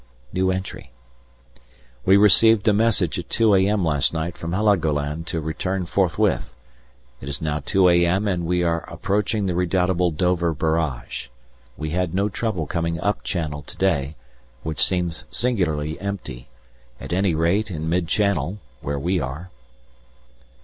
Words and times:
We 2.05 2.17
received 2.17 2.67
a 2.67 2.73
message 2.73 3.19
at 3.19 3.29
2 3.29 3.53
a.m. 3.53 3.85
last 3.85 4.15
night 4.15 4.35
from 4.35 4.51
Heligoland 4.51 5.27
to 5.27 5.39
return 5.39 5.85
forthwith; 5.85 6.49
it 7.21 7.29
is 7.29 7.39
now 7.39 7.59
2 7.59 7.87
a.m. 7.89 8.27
and 8.27 8.47
we 8.47 8.63
are 8.63 8.79
approaching 8.91 9.45
the 9.45 9.53
redoubtable 9.53 10.09
Dover 10.09 10.55
Barrage. 10.55 11.27
We 11.77 11.91
had 11.91 12.15
no 12.15 12.29
trouble 12.29 12.65
coming 12.65 12.99
up 12.99 13.21
channel 13.23 13.61
to 13.61 13.77
day, 13.77 14.15
which 14.63 14.83
seems 14.83 15.23
singularly 15.29 15.99
empty, 16.01 16.47
at 16.99 17.13
any 17.13 17.35
rate 17.35 17.69
in 17.69 17.87
mid 17.87 18.07
channel, 18.07 18.57
where 18.81 18.97
we 18.97 19.19
were. 19.21 19.51